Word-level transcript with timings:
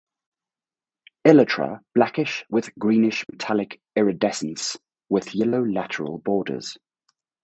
Elytra 1.27 1.81
blackish 1.93 2.43
with 2.49 2.73
greenish 2.79 3.23
metallic 3.29 3.79
iridescence 3.95 4.75
with 5.09 5.35
yellow 5.35 5.63
lateral 5.63 6.17
borders. 6.17 6.75